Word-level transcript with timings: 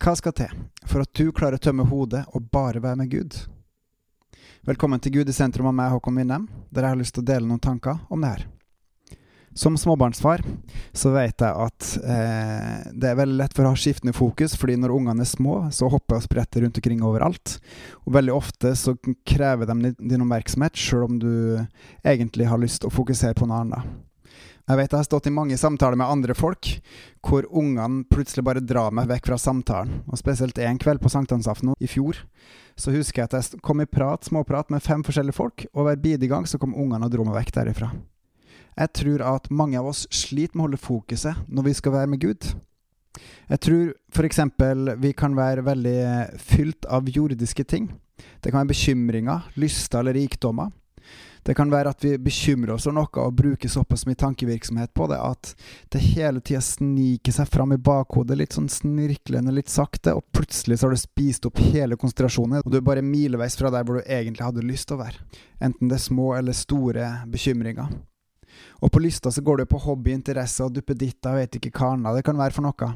Hva 0.00 0.14
skal 0.16 0.32
til 0.32 0.52
for 0.88 1.04
at 1.04 1.10
du 1.12 1.26
klarer 1.28 1.58
å 1.58 1.60
tømme 1.60 1.84
hodet 1.84 2.22
og 2.32 2.46
bare 2.48 2.80
være 2.80 3.02
med 3.02 3.10
Gud? 3.12 3.34
Velkommen 4.64 5.02
til 5.04 5.18
Gud 5.18 5.28
i 5.28 5.34
sentrum 5.36 5.68
av 5.68 5.74
meg, 5.76 5.90
Håkon 5.92 6.16
Winnem, 6.16 6.46
der 6.72 6.86
jeg 6.86 6.94
har 6.94 7.00
lyst 7.02 7.14
til 7.18 7.24
å 7.24 7.28
dele 7.28 7.44
noen 7.44 7.60
tanker 7.60 7.98
om 8.08 8.24
det 8.24 8.30
her. 8.30 8.46
Som 9.52 9.76
småbarnsfar 9.76 10.40
så 10.96 11.12
vet 11.12 11.44
jeg 11.44 11.52
at 11.66 11.90
eh, 12.00 12.88
det 12.96 13.10
er 13.10 13.20
veldig 13.20 13.38
lett 13.42 13.52
for 13.52 13.68
å 13.68 13.74
ha 13.74 13.80
skiftende 13.82 14.16
fokus, 14.16 14.56
fordi 14.56 14.78
når 14.80 14.96
ungene 14.96 15.26
er 15.26 15.28
små, 15.28 15.58
så 15.68 15.90
hopper 15.92 16.16
og 16.16 16.24
spretter 16.24 16.64
rundt 16.64 16.80
omkring 16.80 17.04
overalt. 17.04 17.58
Og 18.06 18.14
veldig 18.16 18.38
ofte 18.38 18.72
så 18.80 18.96
krever 19.28 19.68
de 19.68 19.92
din 20.00 20.24
oppmerksomhet, 20.24 20.80
sjøl 20.80 21.10
om 21.10 21.20
du 21.20 21.34
egentlig 22.00 22.48
har 22.48 22.62
lyst 22.62 22.80
til 22.80 22.88
å 22.88 22.96
fokusere 23.02 23.36
på 23.36 23.50
noe 23.50 23.66
annet. 23.66 23.98
Jeg 24.70 24.78
vet 24.78 24.92
jeg 24.92 25.00
har 25.00 25.06
stått 25.08 25.26
i 25.26 25.32
mange 25.34 25.56
samtaler 25.58 25.98
med 25.98 26.06
andre 26.06 26.34
folk 26.38 26.68
hvor 27.26 27.46
ungene 27.50 28.04
plutselig 28.06 28.44
bare 28.46 28.62
drar 28.62 28.92
meg 28.94 29.08
vekk 29.10 29.32
fra 29.32 29.38
samtalen. 29.40 30.04
Og 30.06 30.20
spesielt 30.20 30.60
en 30.62 30.78
kveld 30.78 31.02
på 31.02 31.10
sankthansaften 31.10 31.72
i 31.74 31.88
fjor, 31.90 32.20
så 32.78 32.94
husker 32.94 33.24
jeg 33.24 33.30
at 33.30 33.34
jeg 33.34 33.60
kom 33.66 33.82
i 33.82 33.88
prat, 33.90 34.22
småprat 34.28 34.70
med 34.70 34.84
fem 34.84 35.02
forskjellige 35.06 35.34
folk, 35.34 35.66
og 35.74 35.88
hver 35.88 35.98
bidige 35.98 36.30
gang 36.30 36.46
så 36.46 36.60
kom 36.62 36.76
ungene 36.78 37.08
og 37.08 37.10
dro 37.10 37.26
meg 37.26 37.40
vekk 37.40 37.54
derifra. 37.58 37.90
Jeg 38.78 38.94
tror 38.94 39.26
at 39.32 39.50
mange 39.50 39.80
av 39.80 39.90
oss 39.90 40.04
sliter 40.14 40.54
med 40.54 40.62
å 40.62 40.68
holde 40.68 40.84
fokuset 40.84 41.42
når 41.50 41.66
vi 41.66 41.76
skal 41.80 41.96
være 41.96 42.12
med 42.14 42.22
Gud. 42.22 42.52
Jeg 43.50 43.62
tror 43.66 43.90
f.eks. 44.14 44.40
vi 45.02 45.12
kan 45.18 45.34
være 45.34 45.66
veldig 45.66 46.00
fylt 46.38 46.86
av 46.86 47.10
jordiske 47.10 47.66
ting. 47.66 47.90
Det 48.38 48.52
kan 48.52 48.62
være 48.62 48.70
bekymringer, 48.70 49.50
lyster 49.58 50.04
eller 50.04 50.14
rikdommer. 50.14 50.70
Det 51.46 51.54
kan 51.56 51.70
være 51.72 51.92
at 51.94 52.04
vi 52.04 52.16
bekymrer 52.20 52.74
oss 52.74 52.86
for 52.88 52.96
noe 52.96 53.24
og 53.24 53.36
bruker 53.38 53.72
såpass 53.72 54.04
mye 54.08 54.18
tankevirksomhet 54.20 54.92
på 54.96 55.06
det 55.10 55.20
at 55.20 55.54
det 55.92 56.02
hele 56.10 56.42
tida 56.44 56.60
sniker 56.64 57.34
seg 57.34 57.48
fram 57.50 57.74
i 57.74 57.80
bakhodet, 57.80 58.38
litt 58.38 58.56
sånn 58.56 58.68
snirklende, 58.72 59.54
litt 59.54 59.72
sakte, 59.72 60.14
og 60.16 60.26
plutselig 60.36 60.80
så 60.80 60.88
har 60.88 60.96
du 60.96 61.00
spist 61.00 61.48
opp 61.48 61.62
hele 61.70 61.98
konsentrasjonen, 62.00 62.60
og 62.64 62.70
du 62.70 62.80
er 62.80 62.86
bare 62.86 63.06
mileveis 63.06 63.56
fra 63.58 63.72
der 63.72 63.86
hvor 63.86 64.00
du 64.00 64.04
egentlig 64.06 64.46
hadde 64.46 64.66
lyst 64.66 64.90
til 64.90 64.98
å 64.98 65.04
være. 65.04 65.24
Enten 65.60 65.90
det 65.90 65.98
er 65.98 66.06
små 66.06 66.34
eller 66.36 66.56
store 66.56 67.10
bekymringer. 67.30 67.90
Og 68.80 68.90
på 68.92 69.00
lista 69.02 69.30
så 69.32 69.42
går 69.44 69.62
det 69.62 69.68
på 69.70 69.80
hobby, 69.84 70.12
interesse 70.14 70.64
og 70.64 70.74
duppeditter, 70.74 71.36
vet 71.38 71.56
ikke 71.56 71.72
hva 71.76 72.14
det 72.16 72.24
kan 72.26 72.38
være 72.38 72.56
for 72.56 72.66
noe. 72.66 72.90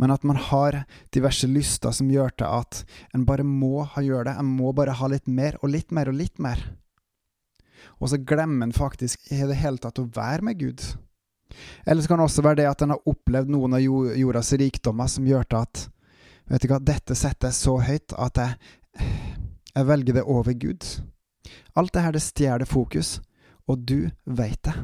Men 0.00 0.12
at 0.14 0.24
man 0.26 0.40
har 0.48 0.82
diverse 1.14 1.48
lyster 1.48 1.94
som 1.94 2.10
gjør 2.12 2.34
til 2.40 2.48
at 2.48 2.82
en 3.16 3.26
bare 3.28 3.46
må 3.46 3.84
ha 3.94 4.04
gjøre 4.04 4.30
det, 4.30 4.36
en 4.40 4.56
må 4.58 4.72
bare 4.76 4.96
ha 4.98 5.10
litt 5.10 5.28
mer 5.28 5.58
og 5.62 5.72
litt 5.74 5.94
mer 5.94 6.10
og 6.10 6.18
litt 6.18 6.42
mer 6.42 6.64
og 7.98 8.10
så 8.10 8.20
glemmer 8.22 8.68
en 8.68 8.74
faktisk 8.74 9.30
i 9.32 9.42
det 9.48 9.58
hele 9.58 9.80
tatt 9.82 10.00
å 10.00 10.08
være 10.14 10.46
med 10.48 10.58
Gud. 10.60 10.84
Eller 11.86 12.02
så 12.02 12.10
kan 12.10 12.20
det 12.20 12.28
også 12.28 12.44
være 12.44 12.60
det 12.62 12.68
at 12.70 12.82
en 12.84 12.94
har 12.94 13.08
opplevd 13.08 13.50
noen 13.52 13.78
av 13.78 13.82
jordas 13.82 14.52
rikdommer 14.60 15.08
som 15.10 15.26
gjør 15.26 15.46
at 15.58 15.86
vet 16.48 16.64
du 16.64 16.68
hva, 16.70 16.80
dette 16.80 17.16
setter 17.18 17.50
jeg 17.50 17.58
så 17.58 17.78
høyt 17.84 18.14
at 18.16 18.42
jeg, 18.42 19.08
jeg 19.74 19.88
velger 19.88 20.20
det 20.20 20.28
over 20.28 20.54
Gud. 20.54 20.84
Alt 21.78 21.94
det 21.94 22.04
her 22.04 22.14
det 22.14 22.24
stjeler 22.24 22.68
fokus, 22.68 23.18
og 23.68 23.84
du 23.88 24.08
veit 24.24 24.62
det. 24.66 24.76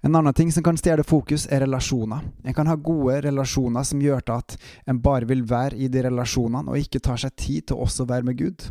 En 0.00 0.16
annen 0.16 0.34
ting 0.34 0.52
som 0.52 0.64
kan 0.64 0.76
stjele 0.80 1.04
fokus, 1.04 1.46
er 1.52 1.60
relasjoner. 1.60 2.24
En 2.44 2.54
kan 2.56 2.68
ha 2.70 2.76
gode 2.76 3.20
relasjoner 3.26 3.84
som 3.84 4.00
gjør 4.00 4.22
at 4.38 4.56
en 4.88 5.00
bare 5.04 5.28
vil 5.28 5.44
være 5.48 5.76
i 5.76 5.90
de 5.92 6.04
relasjonene, 6.08 6.70
og 6.70 6.80
ikke 6.80 7.02
tar 7.04 7.20
seg 7.20 7.36
tid 7.36 7.68
til 7.68 7.82
også 7.84 8.06
å 8.06 8.12
være 8.12 8.28
med 8.30 8.38
Gud. 8.40 8.68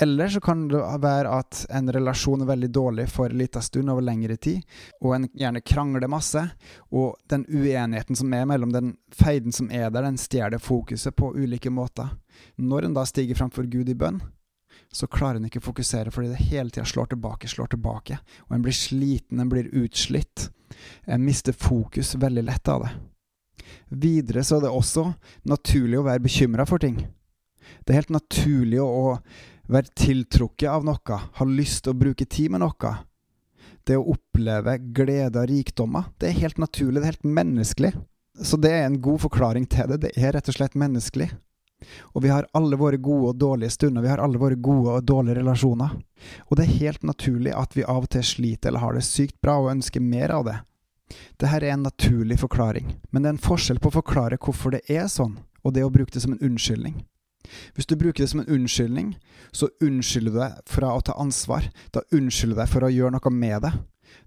Eller 0.00 0.28
så 0.28 0.40
kan 0.40 0.66
det 0.68 0.80
være 1.02 1.32
at 1.40 1.64
en 1.70 1.92
relasjon 1.92 2.42
er 2.44 2.50
veldig 2.50 2.70
dårlig 2.72 3.06
for 3.12 3.30
en 3.30 3.40
liten 3.40 3.62
stund 3.62 3.92
over 3.92 4.04
lengre 4.04 4.36
tid, 4.36 4.62
og 5.00 5.14
en 5.16 5.28
gjerne 5.36 5.62
krangler 5.66 6.08
masse, 6.10 6.42
og 6.90 7.16
den 7.30 7.46
uenigheten 7.48 8.18
som 8.18 8.32
er 8.34 8.48
mellom 8.48 8.72
den 8.74 8.94
feiden 9.12 9.52
som 9.52 9.70
er 9.70 9.90
der, 9.90 10.06
den 10.06 10.18
stjeler 10.20 10.62
fokuset 10.62 11.16
på 11.16 11.34
ulike 11.36 11.70
måter. 11.70 12.16
Når 12.56 12.88
en 12.88 12.96
da 12.96 13.04
stiger 13.08 13.38
framfor 13.38 13.68
Gud 13.70 13.88
i 13.88 13.98
bønn, 13.98 14.20
så 14.92 15.06
klarer 15.06 15.38
en 15.38 15.46
ikke 15.46 15.60
å 15.60 15.68
fokusere 15.68 16.10
fordi 16.14 16.32
det 16.32 16.48
hele 16.50 16.70
tida 16.72 16.86
slår 16.88 17.12
tilbake, 17.12 17.48
slår 17.50 17.74
tilbake, 17.74 18.18
og 18.48 18.56
en 18.56 18.64
blir 18.64 18.74
sliten, 18.74 19.38
en 19.38 19.52
blir 19.52 19.70
utslitt. 19.76 20.48
En 21.04 21.22
mister 21.24 21.52
fokus 21.52 22.14
veldig 22.18 22.44
lett 22.46 22.68
av 22.70 22.86
det. 22.86 22.92
Videre 23.90 24.42
så 24.46 24.58
er 24.58 24.66
det 24.66 24.74
også 24.74 25.06
naturlig 25.50 25.98
å 26.00 26.06
være 26.06 26.24
bekymra 26.24 26.66
for 26.66 26.82
ting. 26.82 26.98
Det 27.84 27.92
er 27.92 28.00
helt 28.00 28.14
naturlig 28.14 28.80
å 28.82 29.18
være 29.70 29.94
tiltrukket 29.98 30.70
av 30.70 30.86
noe, 30.86 31.20
ha 31.38 31.46
lyst 31.46 31.84
til 31.84 31.94
å 31.94 32.00
bruke 32.00 32.26
tid 32.26 32.54
med 32.54 32.64
noe. 32.64 32.94
Det 33.86 33.96
å 33.96 34.08
oppleve 34.12 34.76
glede 34.94 35.40
og 35.40 35.50
rikdommer, 35.50 36.10
det 36.20 36.30
er 36.30 36.42
helt 36.42 36.58
naturlig, 36.60 37.00
det 37.00 37.06
er 37.06 37.14
helt 37.14 37.30
menneskelig. 37.38 37.92
Så 38.42 38.56
det 38.60 38.72
er 38.72 38.86
en 38.86 39.00
god 39.02 39.20
forklaring 39.26 39.66
til 39.68 39.88
det. 39.90 40.00
Det 40.04 40.10
er 40.16 40.34
rett 40.36 40.48
og 40.48 40.56
slett 40.56 40.78
menneskelig. 40.78 41.30
Og 42.12 42.22
vi 42.24 42.30
har 42.32 42.48
alle 42.56 42.76
våre 42.76 42.96
gode 43.00 43.32
og 43.32 43.38
dårlige 43.40 43.72
stunder, 43.72 44.02
vi 44.04 44.10
har 44.12 44.20
alle 44.20 44.40
våre 44.40 44.54
gode 44.54 44.98
og 44.98 45.04
dårlige 45.04 45.38
relasjoner. 45.40 45.94
Og 46.48 46.56
det 46.56 46.66
er 46.66 46.80
helt 46.80 47.06
naturlig 47.08 47.54
at 47.56 47.76
vi 47.76 47.86
av 47.86 48.04
og 48.04 48.10
til 48.12 48.24
sliter 48.26 48.70
eller 48.70 48.84
har 48.84 48.96
det 48.96 49.06
sykt 49.06 49.38
bra 49.40 49.56
og 49.60 49.70
ønsker 49.72 50.04
mer 50.04 50.34
av 50.36 50.44
det. 50.48 50.58
Dette 51.40 51.56
er 51.56 51.72
en 51.72 51.86
naturlig 51.88 52.38
forklaring, 52.38 52.92
men 53.10 53.22
det 53.22 53.30
er 53.30 53.34
en 53.34 53.46
forskjell 53.46 53.80
på 53.82 53.90
å 53.90 53.96
forklare 53.98 54.38
hvorfor 54.38 54.76
det 54.76 54.84
er 54.92 55.08
sånn, 55.10 55.40
og 55.64 55.74
det 55.74 55.82
å 55.82 55.90
bruke 55.90 56.12
det 56.14 56.22
som 56.22 56.36
en 56.36 56.44
unnskyldning. 56.50 57.00
Hvis 57.74 57.86
du 57.86 57.96
bruker 57.96 58.22
det 58.22 58.30
som 58.30 58.40
en 58.42 58.52
unnskyldning, 58.52 59.14
så 59.52 59.70
unnskylder 59.82 60.32
du 60.32 60.38
deg 60.38 60.58
fra 60.70 60.92
å 60.94 61.04
ta 61.04 61.16
ansvar. 61.18 61.70
Da 61.94 62.04
unnskylder 62.14 62.58
du 62.58 62.62
deg 62.62 62.72
for 62.72 62.86
å 62.86 62.92
gjøre 62.92 63.16
noe 63.16 63.34
med 63.34 63.62
det. 63.66 63.72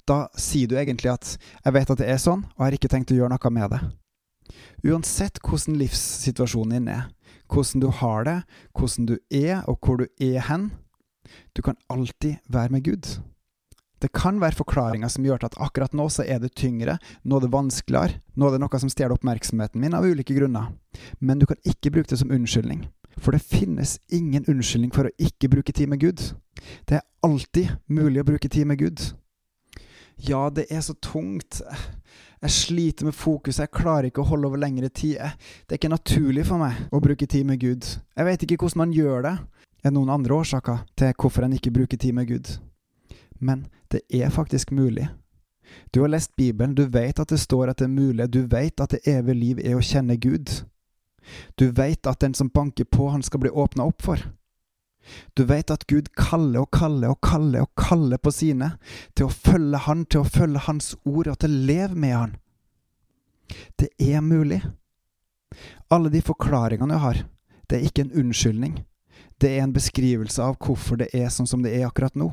Da 0.07 0.27
sier 0.39 0.67
du 0.67 0.75
egentlig 0.75 1.11
at 1.11 1.37
'jeg 1.63 1.73
vet 1.73 1.89
at 1.89 1.97
det 1.97 2.09
er 2.09 2.17
sånn, 2.17 2.43
og 2.43 2.59
jeg 2.59 2.65
har 2.65 2.77
ikke 2.77 2.91
tenkt 2.91 3.11
å 3.11 3.15
gjøre 3.15 3.29
noe 3.29 3.49
med 3.51 3.69
det'. 3.71 3.91
Uansett 4.83 5.39
hvordan 5.39 5.77
livssituasjonen 5.79 6.71
din 6.71 6.87
er, 6.87 7.09
hvordan 7.47 7.79
du 7.79 7.87
har 7.87 8.23
det, 8.23 8.43
hvordan 8.73 9.05
du 9.05 9.17
er, 9.31 9.63
og 9.67 9.79
hvor 9.79 9.97
du 9.97 10.07
er 10.19 10.39
hen, 10.41 10.71
du 11.55 11.61
kan 11.61 11.77
alltid 11.89 12.37
være 12.49 12.69
med 12.69 12.83
Gud. 12.83 13.19
Det 14.03 14.11
kan 14.11 14.41
være 14.41 14.59
forklaringer 14.59 15.07
som 15.07 15.23
gjør 15.23 15.45
at 15.47 15.55
akkurat 15.63 15.93
nå 15.95 16.09
så 16.11 16.25
er 16.27 16.41
det 16.43 16.55
tyngre, 16.59 16.97
nå 17.23 17.37
er 17.37 17.45
det 17.45 17.53
vanskeligere, 17.53 18.19
nå 18.35 18.47
er 18.47 18.51
det 18.51 18.59
noe 18.59 18.79
som 18.81 18.91
stjeler 18.91 19.15
oppmerksomheten 19.15 19.79
min 19.79 19.95
av 19.95 20.03
ulike 20.03 20.35
grunner, 20.35 20.73
men 21.21 21.39
du 21.39 21.45
kan 21.47 21.61
ikke 21.63 21.93
bruke 21.93 22.11
det 22.11 22.19
som 22.19 22.33
unnskyldning. 22.33 22.83
For 23.17 23.35
det 23.35 23.43
finnes 23.45 23.99
ingen 24.11 24.45
unnskyldning 24.49 24.93
for 24.93 25.09
å 25.09 25.15
ikke 25.21 25.51
bruke 25.51 25.73
tid 25.75 25.91
med 25.91 26.01
Gud. 26.01 26.21
Det 26.87 26.99
er 26.99 27.05
alltid 27.23 27.75
mulig 27.91 28.21
å 28.21 28.27
bruke 28.27 28.49
tid 28.49 28.67
med 28.69 28.79
Gud. 28.81 29.03
Ja, 30.15 30.49
det 30.49 30.65
er 30.71 30.81
så 30.81 30.93
tungt. 30.93 31.61
Jeg 32.41 32.51
sliter 32.51 33.07
med 33.07 33.15
fokus, 33.15 33.59
jeg 33.59 33.71
klarer 33.71 34.09
ikke 34.09 34.21
å 34.23 34.29
holde 34.29 34.49
over 34.49 34.61
lengre 34.61 34.89
tid. 34.89 35.17
Det 35.65 35.75
er 35.75 35.81
ikke 35.81 35.93
naturlig 35.93 36.45
for 36.47 36.61
meg 36.61 36.91
å 36.91 37.01
bruke 37.03 37.27
tid 37.27 37.47
med 37.47 37.61
Gud. 37.61 37.87
Jeg 38.17 38.27
vet 38.27 38.43
ikke 38.43 38.59
hvordan 38.61 38.83
man 38.83 38.95
gjør 38.95 39.25
det. 39.27 39.33
Det 39.79 39.89
er 39.89 39.95
noen 39.95 40.13
andre 40.13 40.35
årsaker 40.35 40.85
til 40.99 41.15
hvorfor 41.19 41.47
en 41.47 41.55
ikke 41.57 41.73
bruker 41.75 41.99
tid 41.99 42.15
med 42.15 42.29
Gud. 42.29 42.51
Men 43.39 43.65
det 43.91 44.03
er 44.11 44.31
faktisk 44.31 44.71
mulig. 44.71 45.09
Du 45.91 46.01
har 46.01 46.11
lest 46.11 46.35
Bibelen, 46.35 46.75
du 46.75 46.85
vet 46.85 47.19
at 47.19 47.29
det 47.29 47.39
står 47.39 47.71
at 47.71 47.79
det 47.79 47.87
er 47.87 47.95
mulig, 47.95 48.27
du 48.33 48.43
vet 48.47 48.79
at 48.79 48.91
det 48.91 49.01
evige 49.09 49.39
liv 49.39 49.59
er 49.63 49.75
å 49.75 49.83
kjenne 49.83 50.19
Gud. 50.21 50.51
Du 51.59 51.69
veit 51.71 52.07
at 52.07 52.21
den 52.23 52.33
som 52.33 52.49
banker 52.49 52.85
på, 52.85 53.09
han 53.09 53.23
skal 53.23 53.43
bli 53.43 53.49
åpna 53.49 53.85
opp 53.89 54.01
for. 54.01 54.21
Du 55.35 55.43
veit 55.43 55.71
at 55.71 55.87
Gud 55.87 56.13
kaller 56.15 56.63
og 56.63 56.71
kaller 56.71 57.11
og 57.11 57.19
kaller 57.25 57.65
og 57.65 57.73
kaller 57.79 58.21
på 58.23 58.31
sine 58.31 58.73
til 59.17 59.27
å 59.27 59.33
følge 59.33 59.81
Han, 59.87 60.05
til 60.05 60.23
å 60.23 60.29
følge 60.29 60.63
Hans 60.67 60.93
ord 61.03 61.27
og 61.27 61.39
til 61.43 61.51
å 61.51 61.65
leve 61.67 61.99
med 61.99 62.15
Han. 62.15 62.37
Det 63.79 63.89
er 63.99 64.23
mulig. 64.23 64.61
Alle 65.91 66.09
de 66.09 66.23
forklaringene 66.23 66.95
jeg 66.95 67.03
har, 67.03 67.21
det 67.67 67.77
er 67.77 67.87
ikke 67.87 68.07
en 68.07 68.15
unnskyldning. 68.23 68.79
Det 69.41 69.51
er 69.51 69.65
en 69.65 69.75
beskrivelse 69.75 70.41
av 70.41 70.55
hvorfor 70.61 71.01
det 71.01 71.11
er 71.13 71.29
sånn 71.33 71.49
som 71.49 71.63
det 71.65 71.73
er 71.75 71.87
akkurat 71.87 72.15
nå. 72.15 72.31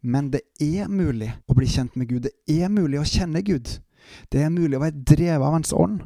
Men 0.00 0.30
det 0.32 0.42
er 0.60 0.88
mulig 0.88 1.30
å 1.48 1.56
bli 1.56 1.68
kjent 1.68 1.96
med 1.96 2.08
Gud. 2.10 2.28
Det 2.28 2.34
er 2.48 2.72
mulig 2.72 3.00
å 3.00 3.08
kjenne 3.08 3.42
Gud. 3.44 3.68
Det 4.32 4.42
er 4.42 4.52
mulig 4.52 4.78
å 4.78 4.82
være 4.82 5.04
drevet 5.06 5.46
av 5.46 5.56
Hans 5.56 5.72
ånd. 5.76 6.02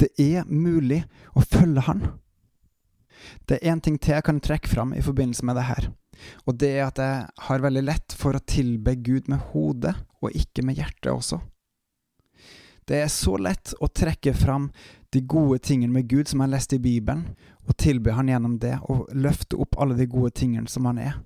Det 0.00 0.10
er 0.22 0.46
mulig 0.48 1.02
å 1.34 1.44
følge 1.44 1.84
Han. 1.88 2.04
Det 3.46 3.58
er 3.58 3.72
én 3.72 3.82
ting 3.82 3.98
til 3.98 4.16
jeg 4.16 4.26
kan 4.26 4.40
trekke 4.42 4.70
fram 4.70 4.94
i 4.94 5.02
forbindelse 5.02 5.46
med 5.46 5.56
det 5.58 5.66
her, 5.66 5.88
og 6.46 6.58
det 6.60 6.70
er 6.76 6.84
at 6.86 7.00
jeg 7.02 7.46
har 7.48 7.64
veldig 7.64 7.82
lett 7.86 8.14
for 8.16 8.36
å 8.36 8.44
tilbe 8.46 8.96
Gud 9.02 9.30
med 9.32 9.42
hodet, 9.52 9.94
og 10.22 10.36
ikke 10.36 10.64
med 10.66 10.78
hjertet 10.78 11.10
også. 11.12 11.40
Det 12.86 13.00
er 13.02 13.10
så 13.10 13.34
lett 13.40 13.74
å 13.82 13.88
trekke 13.90 14.30
fram 14.36 14.68
de 15.10 15.22
gode 15.26 15.58
tingene 15.66 15.96
med 15.96 16.06
Gud 16.10 16.28
som 16.30 16.40
jeg 16.40 16.46
har 16.46 16.54
lest 16.54 16.76
i 16.76 16.82
Bibelen, 16.82 17.24
og 17.66 17.74
tilbe 17.82 18.14
Han 18.14 18.30
gjennom 18.30 18.60
det, 18.62 18.76
og 18.86 19.08
løfte 19.10 19.58
opp 19.58 19.74
alle 19.80 19.96
de 19.98 20.06
gode 20.06 20.30
tingene 20.38 20.70
som 20.70 20.86
Han 20.86 21.02
er 21.02 21.16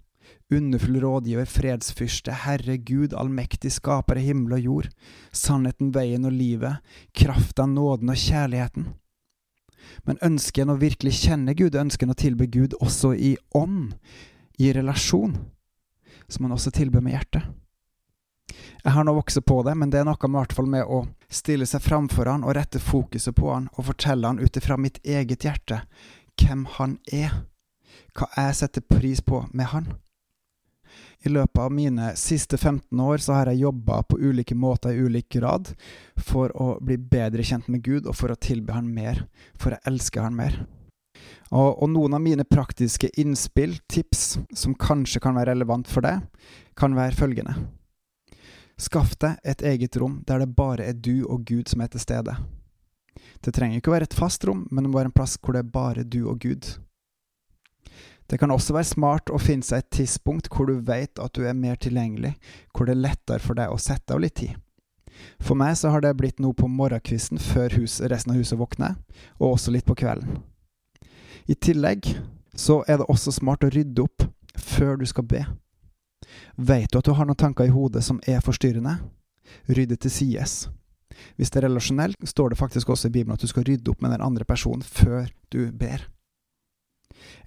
underfull 0.51 1.01
rådgiver, 1.01 1.47
fredsfyrste, 1.47 2.35
Herre 2.45 2.77
Gud, 2.77 3.15
allmektig 3.15 3.73
skaper 3.73 4.19
av 4.19 4.27
himmel 4.27 4.57
og 4.59 4.67
jord, 4.67 4.89
sannheten, 5.33 5.93
veien 5.95 6.27
og 6.27 6.35
livet, 6.35 6.83
krafta, 7.17 7.67
nåden 7.67 8.11
og 8.11 8.19
kjærligheten. 8.19 8.91
Men 10.07 10.21
ønsker 10.27 10.65
en 10.65 10.75
å 10.75 10.81
virkelig 10.81 11.21
kjenne 11.23 11.55
Gud, 11.59 11.79
ønsker 11.79 12.07
en 12.07 12.15
å 12.15 12.19
tilbe 12.19 12.51
Gud 12.51 12.77
også 12.81 13.15
i 13.15 13.37
ånd, 13.55 13.95
i 14.59 14.73
relasjon, 14.77 15.39
som 16.29 16.47
han 16.47 16.55
også 16.57 16.73
tilbe 16.75 17.03
med 17.03 17.17
hjertet. 17.17 17.47
Jeg 18.83 18.93
har 18.93 19.05
nå 19.05 19.13
vokst 19.15 19.39
på 19.47 19.61
det, 19.63 19.77
men 19.79 19.91
det 19.93 20.01
er 20.01 20.07
noe 20.09 20.29
med, 20.29 20.41
hvert 20.41 20.57
fall 20.57 20.69
med 20.71 20.89
å 20.89 21.05
stille 21.31 21.67
seg 21.69 21.83
framfor 21.85 22.27
han 22.27 22.45
og 22.45 22.57
rette 22.57 22.81
fokuset 22.83 23.37
på 23.37 23.53
han 23.53 23.69
og 23.77 23.87
fortelle 23.93 24.27
han 24.27 24.41
ut 24.41 24.57
ifra 24.57 24.79
mitt 24.81 24.99
eget 25.05 25.47
hjerte 25.47 25.83
hvem 26.41 26.65
han 26.79 26.97
er, 27.13 27.45
hva 28.17 28.31
jeg 28.37 28.57
setter 28.63 28.87
pris 28.89 29.21
på 29.23 29.45
med 29.53 29.71
han. 29.71 29.91
I 31.21 31.29
løpet 31.29 31.61
av 31.61 31.73
mine 31.73 32.15
siste 32.17 32.57
15 32.57 33.01
år 33.01 33.19
så 33.21 33.35
har 33.37 33.51
jeg 33.51 33.61
jobba 33.67 34.03
på 34.09 34.17
ulike 34.19 34.55
måter 34.57 34.95
i 34.95 35.03
ulik 35.05 35.29
grad 35.37 35.69
for 36.17 36.53
å 36.57 36.79
bli 36.81 36.97
bedre 36.97 37.45
kjent 37.45 37.69
med 37.69 37.83
Gud 37.85 38.09
og 38.09 38.17
for 38.17 38.33
å 38.33 38.39
tilbe 38.41 38.73
Han 38.73 38.89
mer, 38.95 39.27
for 39.53 39.77
å 39.77 39.81
elske 39.85 40.25
Han 40.25 40.39
mer. 40.39 40.63
Og, 41.51 41.83
og, 41.83 41.89
noen 41.91 42.15
av 42.17 42.23
mine 42.25 42.47
praktiske 42.49 43.11
innspill, 43.21 43.77
tips, 43.91 44.39
som 44.57 44.77
kanskje 44.79 45.21
kan 45.21 45.37
være 45.37 45.53
relevant 45.53 45.91
for 45.91 46.07
deg, 46.07 46.25
kan 46.79 46.97
være 46.97 47.19
følgende. 47.19 47.57
Skaff 48.81 49.13
deg 49.21 49.37
et 49.45 49.61
eget 49.67 49.99
rom 50.01 50.23
der 50.29 50.41
det 50.41 50.55
bare 50.57 50.87
er 50.89 50.97
du 50.97 51.27
og 51.27 51.45
Gud 51.45 51.69
som 51.69 51.83
er 51.85 51.91
til 51.93 52.01
stede. 52.01 52.39
Det 53.45 53.53
trenger 53.53 53.81
ikke 53.81 53.93
å 53.93 53.99
være 53.99 54.09
et 54.09 54.17
fast 54.17 54.47
rom, 54.49 54.65
men 54.71 54.87
det 54.87 54.93
må 54.93 55.03
være 55.03 55.11
en 55.11 55.19
plass 55.21 55.37
hvor 55.37 55.57
det 55.57 55.67
er 55.67 55.75
bare 55.75 56.07
du 56.07 56.23
og 56.31 56.41
Gud. 56.41 56.65
Det 58.31 58.39
kan 58.39 58.53
også 58.55 58.77
være 58.77 58.87
smart 58.87 59.31
å 59.35 59.41
finne 59.43 59.67
seg 59.67 59.83
et 59.83 59.93
tidspunkt 59.97 60.47
hvor 60.55 60.69
du 60.71 60.77
vet 60.87 61.19
at 61.19 61.35
du 61.35 61.43
er 61.43 61.57
mer 61.59 61.79
tilgjengelig, 61.83 62.37
hvor 62.71 62.87
det 62.87 62.95
er 62.95 63.05
lettere 63.09 63.43
for 63.43 63.59
deg 63.59 63.73
å 63.73 63.81
sette 63.83 64.15
av 64.15 64.23
litt 64.23 64.37
tid. 64.39 64.55
For 65.43 65.59
meg 65.59 65.75
så 65.77 65.91
har 65.91 66.05
det 66.05 66.15
blitt 66.17 66.39
noe 66.39 66.55
på 66.57 66.69
morgenkvisten 66.71 67.41
før 67.43 67.75
hus, 67.81 67.99
resten 68.01 68.33
av 68.33 68.39
huset 68.39 68.61
våkner, 68.61 68.95
og 69.41 69.57
også 69.57 69.75
litt 69.75 69.89
på 69.89 69.99
kvelden. 69.99 70.45
I 71.51 71.57
tillegg 71.59 72.07
så 72.55 72.85
er 72.87 73.01
det 73.01 73.09
også 73.11 73.35
smart 73.35 73.67
å 73.67 73.73
rydde 73.75 74.07
opp 74.07 74.29
før 74.55 75.01
du 75.01 75.07
skal 75.11 75.27
be. 75.27 75.43
Vet 76.55 76.93
du 76.93 77.01
at 77.01 77.11
du 77.11 77.17
har 77.17 77.27
noen 77.27 77.41
tanker 77.41 77.67
i 77.67 77.75
hodet 77.75 78.05
som 78.07 78.23
er 78.31 78.45
forstyrrende? 78.45 78.95
Rydde 79.67 79.99
til 79.99 80.15
sides. 80.15 80.69
Hvis 81.35 81.51
det 81.51 81.61
er 81.61 81.67
relasjonelt, 81.67 82.21
står 82.23 82.53
det 82.53 82.61
faktisk 82.61 82.95
også 82.95 83.11
i 83.11 83.15
Bibelen 83.19 83.35
at 83.35 83.43
du 83.43 83.51
skal 83.51 83.67
rydde 83.67 83.91
opp 83.91 84.05
med 84.05 84.15
den 84.15 84.23
andre 84.23 84.47
personen 84.47 84.87
før 84.87 85.27
du 85.51 85.65
ber. 85.75 86.07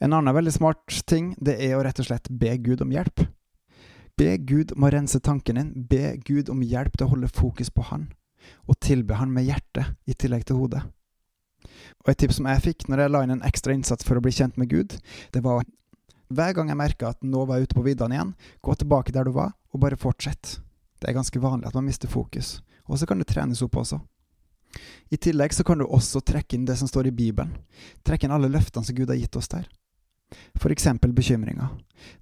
En 0.04 0.12
annen 0.14 0.36
veldig 0.36 0.52
smart 0.52 0.98
ting, 1.08 1.32
det 1.40 1.56
er 1.64 1.78
å 1.78 1.84
rett 1.86 2.02
og 2.02 2.10
slett 2.10 2.28
be 2.28 2.58
Gud 2.60 2.82
om 2.84 2.92
hjelp. 2.92 3.24
Be 4.20 4.34
Gud 4.38 4.74
om 4.76 4.84
å 4.84 4.90
rense 4.92 5.22
tanken 5.24 5.56
din, 5.56 5.70
be 5.88 6.18
Gud 6.28 6.50
om 6.52 6.60
hjelp 6.60 6.98
til 6.98 7.08
å 7.08 7.14
holde 7.14 7.30
fokus 7.32 7.72
på 7.72 7.86
Han, 7.88 8.10
og 8.68 8.82
tilbe 8.84 9.16
Han 9.16 9.32
med 9.32 9.48
hjertet 9.48 9.96
i 10.04 10.14
tillegg 10.14 10.44
til 10.50 10.60
hodet. 10.60 10.82
Og 12.04 12.12
et 12.12 12.20
tips 12.20 12.42
som 12.42 12.50
jeg 12.52 12.66
fikk 12.66 12.90
når 12.92 13.06
jeg 13.06 13.14
la 13.14 13.22
inn 13.24 13.36
en 13.38 13.46
ekstra 13.48 13.72
innsats 13.72 14.04
for 14.04 14.20
å 14.20 14.24
bli 14.26 14.34
kjent 14.36 14.60
med 14.60 14.74
Gud, 14.74 14.98
det 15.32 15.42
var 15.46 15.64
hver 16.34 16.52
gang 16.58 16.74
jeg 16.74 16.82
merka 16.82 17.14
at 17.14 17.24
nå 17.24 17.46
var 17.48 17.62
jeg 17.62 17.70
ute 17.70 17.78
på 17.78 17.86
viddene 17.86 18.18
igjen, 18.18 18.34
gå 18.60 18.76
tilbake 18.76 19.14
der 19.16 19.30
du 19.30 19.32
var, 19.38 19.54
og 19.72 19.86
bare 19.86 20.00
fortsett. 20.00 20.58
Det 21.00 21.08
er 21.08 21.16
ganske 21.16 21.40
vanlig 21.40 21.70
at 21.70 21.78
man 21.80 21.88
mister 21.88 22.12
fokus, 22.12 22.58
og 22.92 23.00
så 23.00 23.08
kan 23.08 23.24
det 23.24 23.30
trenes 23.32 23.64
opp 23.64 23.80
også. 23.80 24.02
I 25.14 25.20
tillegg 25.22 25.56
så 25.56 25.64
kan 25.64 25.80
du 25.80 25.86
også 25.86 26.20
trekke 26.26 26.58
inn 26.58 26.68
det 26.68 26.76
som 26.80 26.90
står 26.92 27.08
i 27.08 27.16
Bibelen. 27.16 27.56
Trekke 28.04 28.28
inn 28.28 28.36
alle 28.36 28.52
løftene 28.52 28.84
som 28.84 28.98
Gud 28.98 29.14
har 29.14 29.20
gitt 29.22 29.40
oss 29.40 29.52
der. 29.52 29.70
For 30.60 30.74
eksempel 30.74 31.14
bekymringer. 31.14 31.70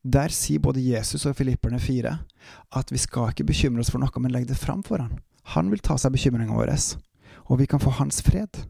Der 0.03 0.33
sier 0.33 0.61
både 0.61 0.83
Jesus 0.83 1.25
og 1.25 1.35
Filipperne 1.37 1.79
4 1.79 2.11
at 2.77 2.91
vi 2.91 2.99
skal 3.01 3.31
ikke 3.31 3.47
bekymre 3.49 3.81
oss 3.81 3.91
for 3.93 4.01
noe, 4.01 4.21
men 4.21 4.33
legge 4.33 4.51
det 4.51 4.59
fram 4.59 4.83
for 4.83 5.01
han. 5.01 5.19
Han 5.55 5.71
vil 5.71 5.81
ta 5.83 5.97
seg 5.97 6.13
bekymringa 6.13 6.53
vår, 6.53 6.73
og 7.49 7.59
vi 7.59 7.67
kan 7.67 7.81
få 7.81 7.93
hans 7.97 8.21
fred. 8.21 8.61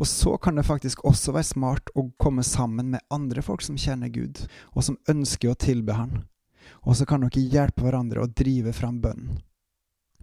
Og 0.00 0.06
så 0.06 0.36
kan 0.36 0.56
det 0.56 0.66
faktisk 0.66 1.04
også 1.06 1.34
være 1.36 1.46
smart 1.46 1.92
å 1.94 2.08
komme 2.18 2.42
sammen 2.42 2.90
med 2.94 3.04
andre 3.12 3.42
folk 3.44 3.62
som 3.62 3.78
kjenner 3.78 4.10
Gud, 4.10 4.40
og 4.74 4.82
som 4.82 4.98
ønsker 5.08 5.52
å 5.52 5.58
tilbe 5.58 5.94
Han. 5.94 6.24
Og 6.82 6.96
så 6.98 7.06
kan 7.06 7.22
dere 7.22 7.42
hjelpe 7.42 7.84
hverandre 7.84 8.22
å 8.22 8.30
drive 8.30 8.72
fram 8.74 9.00
bønnen. 9.02 9.38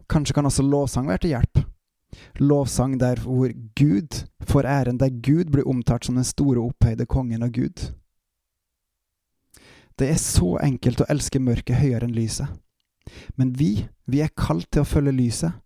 Kanskje 0.09 0.33
kan 0.33 0.47
også 0.49 0.65
lovsang 0.65 1.07
være 1.07 1.23
til 1.23 1.35
hjelp. 1.35 1.61
Lovsang 2.41 2.97
der 2.99 3.21
hvor 3.21 3.51
Gud 3.77 4.23
får 4.49 4.65
æren, 4.65 4.97
der 4.97 5.13
Gud 5.13 5.51
blir 5.53 5.67
omtalt 5.69 6.05
som 6.05 6.17
den 6.17 6.25
store, 6.25 6.59
opphøyde 6.59 7.05
kongen 7.05 7.45
av 7.45 7.53
Gud. 7.53 7.91
Det 9.99 10.07
er 10.07 10.19
så 10.21 10.53
enkelt 10.63 11.01
å 11.03 11.09
elske 11.11 11.41
mørket 11.43 11.81
høyere 11.81 12.07
enn 12.07 12.15
lyset. 12.15 12.47
Men 13.35 13.51
vi, 13.57 13.87
vi 14.07 14.21
er 14.23 14.31
kalt 14.31 14.69
til 14.71 14.85
å 14.85 14.87
følge 14.87 15.11
lyset. 15.11 15.57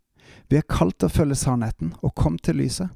Vi 0.49 0.57
er 0.57 0.65
kalt 0.69 0.97
til 0.97 1.09
å 1.09 1.13
følge 1.13 1.37
sannheten 1.37 1.91
og 2.01 2.15
komme 2.17 2.41
til 2.41 2.57
lyset. 2.57 2.89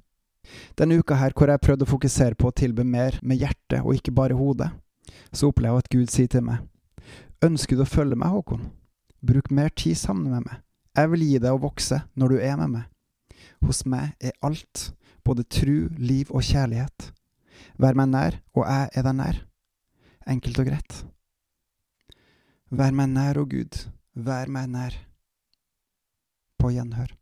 Denne 0.80 0.98
uka 0.98 1.18
her 1.19 1.36
hvor 1.38 1.51
jeg 1.51 1.62
prøvde 1.62 1.86
å 1.86 1.92
fokusere 1.92 2.38
på 2.39 2.50
å 2.50 2.56
tilbe 2.56 2.86
mer 2.88 3.19
med 3.22 3.42
hjertet 3.44 3.84
og 3.84 3.98
ikke 3.98 4.16
bare 4.16 4.38
hodet, 4.38 4.69
så 5.36 5.51
opplever 5.51 5.78
jeg 5.78 5.86
at 5.86 5.92
Gud 5.94 6.13
sier 6.13 6.31
til 6.31 6.45
meg, 6.48 6.63
ønsker 7.44 7.78
du 7.78 7.84
å 7.84 7.89
følge 7.89 8.18
meg, 8.18 8.31
Håkon? 8.34 8.69
Bruk 9.22 9.51
mer 9.51 9.69
tid 9.75 9.98
sammen 10.00 10.31
med 10.31 10.48
meg. 10.48 10.63
Jeg 10.98 11.12
vil 11.12 11.25
gi 11.28 11.42
deg 11.44 11.54
å 11.54 11.62
vokse 11.62 12.00
når 12.18 12.34
du 12.34 12.39
er 12.42 12.56
med 12.63 12.74
meg. 12.78 12.88
Hos 13.66 13.84
meg 13.86 14.16
er 14.24 14.34
alt, 14.45 14.88
både 15.25 15.45
tru, 15.45 15.92
liv 15.98 16.31
og 16.31 16.45
kjærlighet. 16.48 17.12
Vær 17.78 17.98
meg 18.00 18.10
nær, 18.10 18.39
og 18.56 18.66
jeg 18.66 18.89
er 18.94 19.06
deg 19.06 19.19
nær. 19.19 19.44
Enkelt 20.28 20.63
og 20.63 20.72
greit. 20.72 20.98
Vær 22.67 22.91
meg 22.91 23.07
nær, 23.07 23.37
å 23.39 23.45
Gud, 23.47 23.77
vær 24.11 24.49
meg 24.51 24.67
nær. 24.67 24.95
På 26.59 26.67
gjenhør. 26.75 27.13